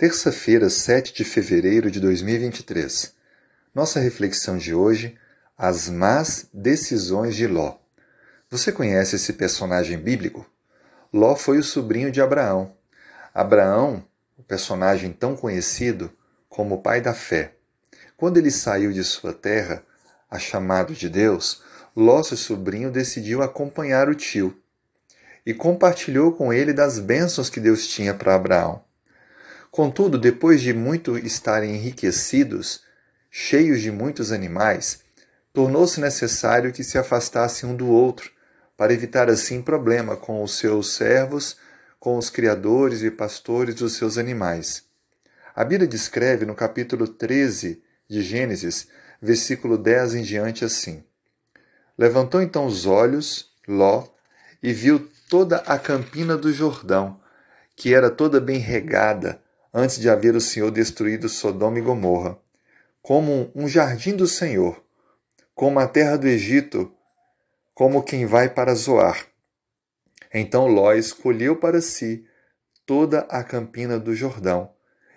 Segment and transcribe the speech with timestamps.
[0.00, 3.12] Terça-feira, 7 de fevereiro de 2023.
[3.74, 5.14] Nossa reflexão de hoje:
[5.58, 7.76] As más decisões de Ló.
[8.48, 10.46] Você conhece esse personagem bíblico?
[11.12, 12.72] Ló foi o sobrinho de Abraão.
[13.34, 14.02] Abraão,
[14.38, 16.10] o personagem tão conhecido
[16.48, 17.52] como o pai da fé.
[18.16, 19.84] Quando ele saiu de sua terra,
[20.30, 21.62] a chamado de Deus,
[21.94, 24.58] Ló, seu sobrinho, decidiu acompanhar o tio
[25.44, 28.82] e compartilhou com ele das bênçãos que Deus tinha para Abraão.
[29.70, 32.82] Contudo, depois de muito estarem enriquecidos,
[33.30, 35.02] cheios de muitos animais,
[35.52, 38.32] tornou-se necessário que se afastassem um do outro,
[38.76, 41.56] para evitar assim problema com os seus servos,
[42.00, 44.84] com os criadores e pastores dos seus animais.
[45.54, 48.88] A Bíblia descreve no capítulo 13 de Gênesis,
[49.20, 51.04] versículo 10 em diante assim:
[51.96, 54.08] Levantou então os olhos, Ló,
[54.62, 57.20] e viu toda a campina do Jordão,
[57.76, 59.40] que era toda bem regada,
[59.72, 62.38] antes de haver o Senhor destruído Sodoma e Gomorra,
[63.00, 64.82] como um jardim do Senhor,
[65.54, 66.92] como a terra do Egito,
[67.74, 69.26] como quem vai para Zoar.
[70.32, 72.26] Então Ló escolheu para si
[72.84, 74.72] toda a campina do Jordão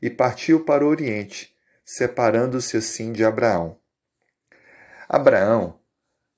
[0.00, 1.54] e partiu para o Oriente,
[1.84, 3.78] separando-se assim de Abraão.
[5.08, 5.78] Abraão,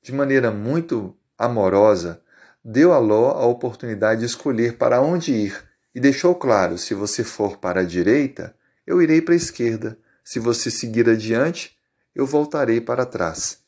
[0.03, 2.23] de maneira muito amorosa,
[2.65, 7.25] deu a Ló a oportunidade de escolher para onde ir e deixou claro: se você
[7.25, 8.55] for para a direita,
[8.87, 9.99] eu irei para a esquerda.
[10.25, 11.77] Se você seguir adiante,
[12.15, 13.59] eu voltarei para trás.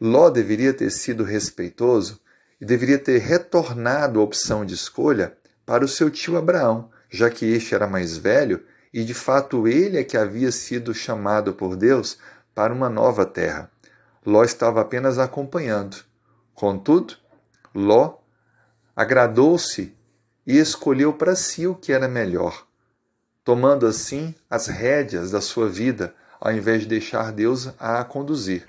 [0.00, 2.20] Ló deveria ter sido respeitoso
[2.60, 7.46] e deveria ter retornado a opção de escolha para o seu tio Abraão, já que
[7.46, 12.18] este era mais velho e de fato ele é que havia sido chamado por Deus
[12.54, 13.70] para uma nova terra.
[14.24, 15.98] Ló estava apenas acompanhando.
[16.54, 17.14] Contudo,
[17.74, 18.18] Ló
[18.94, 19.95] agradou-se
[20.46, 22.66] e escolheu para si o que era melhor,
[23.42, 28.64] tomando assim as rédeas da sua vida, ao invés de deixar Deus a conduzir.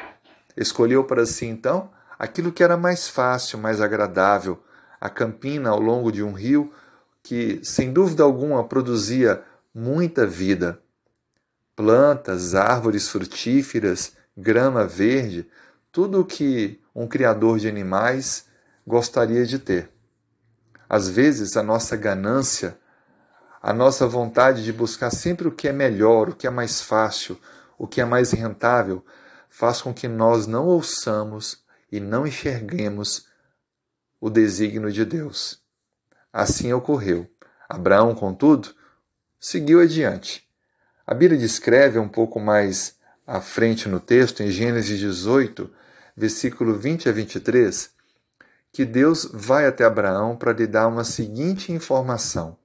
[0.55, 4.59] Escolheu para si então aquilo que era mais fácil, mais agradável,
[4.99, 6.73] a campina ao longo de um rio
[7.21, 10.81] que, sem dúvida alguma, produzia muita vida.
[11.75, 15.47] Plantas, árvores frutíferas, grama verde,
[15.91, 18.45] tudo o que um criador de animais
[18.85, 19.96] gostaria de ter.
[20.89, 22.77] Às vezes, a nossa ganância,
[23.61, 27.39] a nossa vontade de buscar sempre o que é melhor, o que é mais fácil,
[27.77, 29.05] o que é mais rentável,
[29.49, 33.27] faz com que nós não ouçamos e não enxerguemos
[34.19, 35.61] o desígnio de Deus.
[36.31, 37.29] Assim ocorreu.
[37.67, 38.73] Abraão, contudo,
[39.39, 40.47] seguiu adiante.
[41.05, 45.69] A Bíblia descreve um pouco mais à frente no texto, em Gênesis 18,
[46.15, 47.91] versículo 20 a 23,
[48.71, 52.57] que Deus vai até Abraão para lhe dar uma seguinte informação.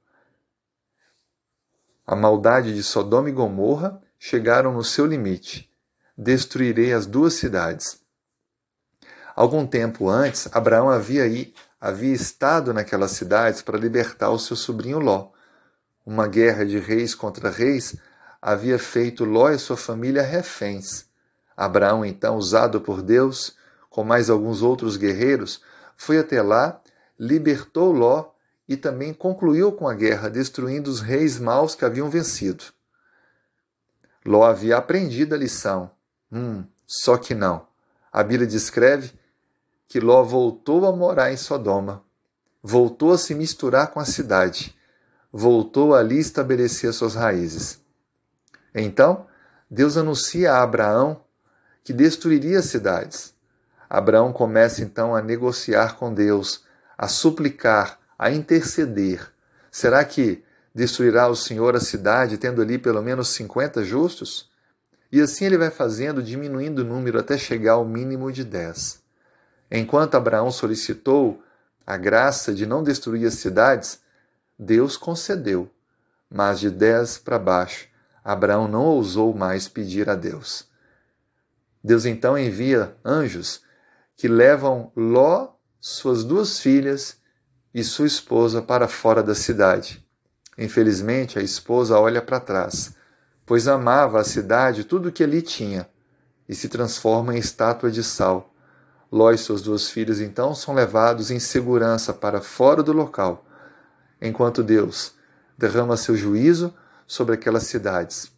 [2.07, 5.73] A maldade de Sodoma e Gomorra chegaram no seu limite.
[6.17, 8.01] Destruirei as duas cidades.
[9.35, 11.25] Algum tempo antes, Abraão havia,
[11.81, 15.31] havia estado naquelas cidades para libertar o seu sobrinho Ló.
[16.05, 17.97] Uma guerra de reis contra reis
[18.41, 21.07] havia feito Ló e sua família reféns.
[21.57, 23.57] Abraão, então, usado por Deus,
[23.89, 25.63] com mais alguns outros guerreiros,
[25.97, 26.81] foi até lá,
[27.19, 28.31] libertou Ló
[28.69, 32.65] e também concluiu com a guerra, destruindo os reis maus que haviam vencido.
[34.25, 35.91] Ló havia aprendido a lição.
[36.31, 37.67] Hum, só que não.
[38.13, 39.13] A Bíblia descreve
[39.89, 42.03] que Ló voltou a morar em Sodoma,
[42.63, 44.77] voltou a se misturar com a cidade,
[45.33, 47.81] voltou ali estabelecer suas raízes.
[48.75, 49.27] Então,
[49.71, 51.23] Deus anuncia a Abraão
[51.85, 53.35] que destruiria as cidades.
[53.93, 56.65] Abraão começa então a negociar com Deus,
[56.97, 59.31] a suplicar, a interceder.
[59.71, 60.43] Será que
[60.75, 64.51] destruirá o Senhor a cidade, tendo ali pelo menos 50 justos?
[65.13, 69.03] E assim ele vai fazendo, diminuindo o número até chegar ao mínimo de 10.
[69.71, 71.43] Enquanto Abraão solicitou
[71.87, 74.01] a graça de não destruir as cidades,
[74.59, 75.71] Deus concedeu.
[76.31, 77.89] Mas de 10 para baixo,
[78.25, 80.67] Abraão não ousou mais pedir a Deus.
[81.85, 83.61] Deus então envia anjos
[84.17, 85.49] que levam Ló,
[85.81, 87.17] suas duas filhas
[87.75, 90.07] e sua esposa para fora da cidade.
[90.57, 92.95] Infelizmente, a esposa olha para trás,
[93.47, 95.89] pois amava a cidade tudo o que ali tinha,
[96.49, 98.53] e se transforma em estátua de sal.
[99.11, 103.45] Ló e suas duas filhas então são levados em segurança para fora do local,
[104.21, 105.15] enquanto Deus
[105.57, 106.75] derrama seu juízo
[107.07, 108.31] sobre aquelas cidades.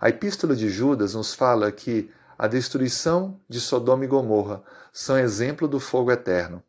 [0.00, 4.62] A epístola de Judas nos fala que a destruição de Sodoma e Gomorra
[4.92, 6.62] são exemplo do fogo eterno.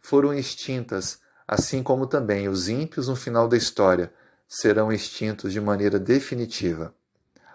[0.00, 4.12] Foram extintas, assim como também os ímpios no final da história,
[4.46, 6.94] serão extintos de maneira definitiva.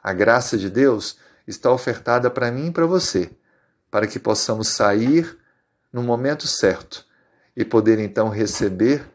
[0.01, 3.29] A graça de Deus está ofertada para mim e para você,
[3.91, 5.37] para que possamos sair
[5.91, 7.05] no momento certo
[7.55, 9.05] e poder então receber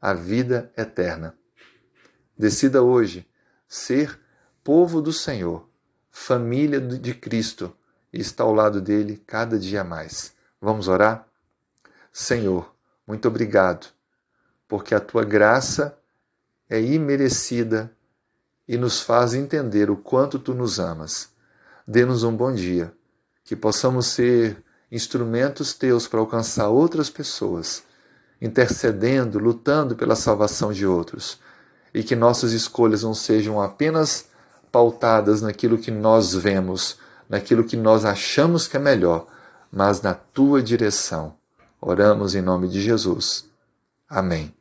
[0.00, 1.34] a vida eterna.
[2.36, 3.28] Decida hoje
[3.68, 4.18] ser
[4.64, 5.68] povo do Senhor,
[6.10, 7.76] família de Cristo
[8.12, 10.32] e estar ao lado dele cada dia mais.
[10.60, 11.26] Vamos orar?
[12.12, 12.74] Senhor,
[13.06, 13.86] muito obrigado,
[14.68, 15.96] porque a tua graça
[16.68, 17.90] é imerecida
[18.66, 21.30] e nos faz entender o quanto tu nos amas.
[21.86, 22.92] Dê-nos um bom dia,
[23.42, 24.62] que possamos ser
[24.92, 27.82] instrumentos teus para alcançar outras pessoas,
[28.40, 31.40] intercedendo, lutando pela salvação de outros,
[31.92, 34.28] e que nossas escolhas não sejam apenas
[34.70, 36.98] pautadas naquilo que nós vemos,
[37.30, 39.26] naquilo que nós achamos que é melhor,
[39.72, 41.34] mas na tua direção.
[41.80, 43.48] Oramos em nome de Jesus.
[44.08, 44.52] Amém.